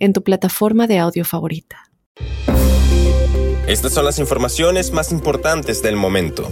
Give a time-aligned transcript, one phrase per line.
[0.00, 1.90] en tu plataforma de audio favorita.
[3.68, 6.50] Estas son las informaciones más importantes del momento.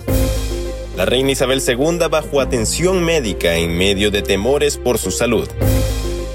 [0.96, 5.48] La reina Isabel II bajo atención médica en medio de temores por su salud.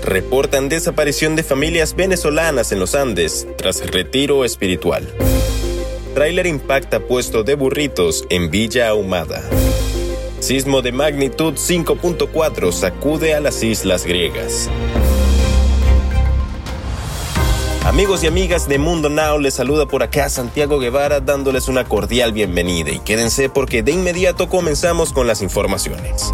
[0.03, 5.07] Reportan desaparición de familias venezolanas en los Andes tras retiro espiritual.
[6.13, 9.41] Trailer impacta puesto de burritos en Villa Ahumada.
[10.39, 14.69] Sismo de magnitud 5.4 sacude a las islas griegas.
[17.93, 22.33] Amigos y amigas de Mundo Now, les saluda por acá Santiago Guevara dándoles una cordial
[22.33, 26.33] bienvenida y quédense porque de inmediato comenzamos con las informaciones.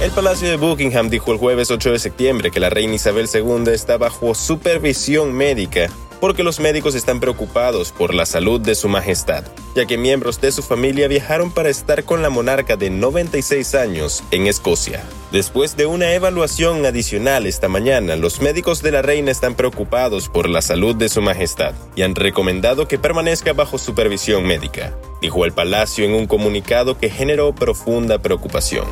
[0.00, 3.70] El Palacio de Buckingham dijo el jueves 8 de septiembre que la reina Isabel II
[3.74, 5.90] está bajo supervisión médica
[6.22, 9.42] porque los médicos están preocupados por la salud de su majestad,
[9.74, 14.22] ya que miembros de su familia viajaron para estar con la monarca de 96 años
[14.30, 15.02] en Escocia.
[15.32, 20.48] Después de una evaluación adicional esta mañana, los médicos de la reina están preocupados por
[20.48, 25.50] la salud de su majestad y han recomendado que permanezca bajo supervisión médica, dijo el
[25.50, 28.86] palacio en un comunicado que generó profunda preocupación.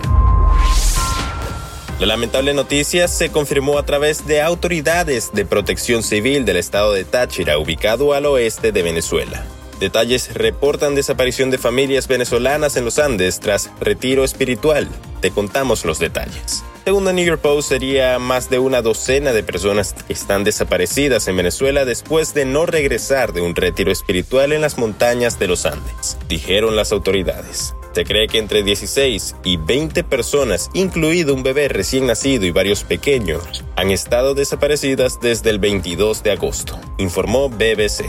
[2.01, 7.05] La lamentable noticia se confirmó a través de autoridades de protección civil del estado de
[7.05, 9.45] Táchira, ubicado al oeste de Venezuela.
[9.81, 14.89] Detalles reportan desaparición de familias venezolanas en los Andes tras retiro espiritual.
[15.21, 16.65] Te contamos los detalles.
[16.87, 21.29] Según The New York Post, sería más de una docena de personas que están desaparecidas
[21.29, 25.67] en Venezuela después de no regresar de un retiro espiritual en las montañas de los
[25.67, 27.75] Andes, dijeron las autoridades.
[27.93, 32.85] Se cree que entre 16 y 20 personas, incluido un bebé recién nacido y varios
[32.85, 38.05] pequeños, han estado desaparecidas desde el 22 de agosto, informó BBC.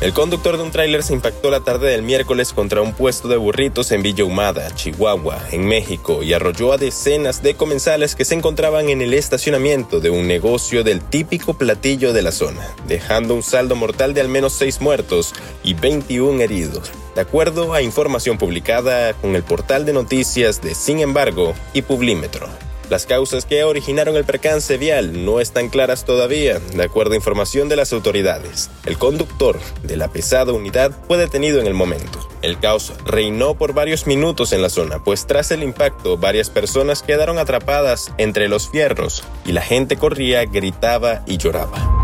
[0.00, 3.36] El conductor de un tráiler se impactó la tarde del miércoles contra un puesto de
[3.36, 8.34] burritos en Villa Humada, Chihuahua, en México, y arrolló a decenas de comensales que se
[8.34, 13.42] encontraban en el estacionamiento de un negocio del típico platillo de la zona, dejando un
[13.42, 19.12] saldo mortal de al menos 6 muertos y 21 heridos, de acuerdo a información publicada
[19.12, 22.48] con el portal de noticias de Sin embargo y Publímetro.
[22.90, 27.68] Las causas que originaron el percance vial no están claras todavía, de acuerdo a información
[27.68, 28.68] de las autoridades.
[28.84, 32.28] El conductor de la pesada unidad fue detenido en el momento.
[32.42, 37.02] El caos reinó por varios minutos en la zona, pues tras el impacto varias personas
[37.02, 42.00] quedaron atrapadas entre los fierros y la gente corría, gritaba y lloraba.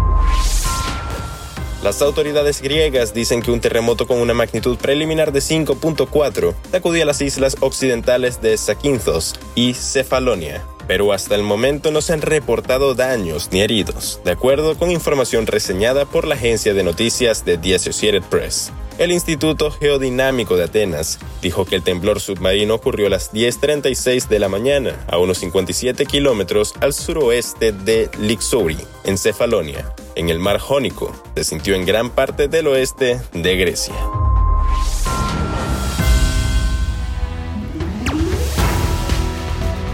[1.83, 7.21] Las autoridades griegas dicen que un terremoto con una magnitud preliminar de 5.4 sacudía las
[7.23, 13.49] islas occidentales de Zakynthos y Cefalonia, pero hasta el momento no se han reportado daños
[13.53, 18.23] ni heridos, de acuerdo con información reseñada por la agencia de noticias de The Associated
[18.25, 18.73] Press.
[18.99, 24.39] El Instituto Geodinámico de Atenas dijo que el temblor submarino ocurrió a las 10.36 de
[24.39, 30.59] la mañana, a unos 57 kilómetros al suroeste de Lixouri, en Cefalonia, en el mar
[30.59, 31.13] Jónico.
[31.35, 33.95] Se sintió en gran parte del oeste de Grecia.